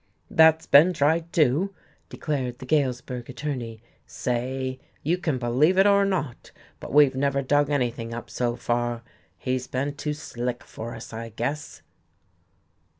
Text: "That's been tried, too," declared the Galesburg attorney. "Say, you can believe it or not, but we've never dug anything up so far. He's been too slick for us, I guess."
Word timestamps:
"That's 0.31 0.65
been 0.65 0.93
tried, 0.93 1.31
too," 1.31 1.75
declared 2.09 2.57
the 2.57 2.65
Galesburg 2.65 3.29
attorney. 3.29 3.83
"Say, 4.07 4.79
you 5.03 5.19
can 5.19 5.37
believe 5.37 5.77
it 5.77 5.85
or 5.85 6.05
not, 6.05 6.49
but 6.79 6.91
we've 6.91 7.13
never 7.13 7.43
dug 7.43 7.69
anything 7.69 8.11
up 8.11 8.27
so 8.27 8.55
far. 8.55 9.03
He's 9.37 9.67
been 9.67 9.93
too 9.93 10.13
slick 10.13 10.63
for 10.63 10.95
us, 10.95 11.13
I 11.13 11.29
guess." 11.29 11.83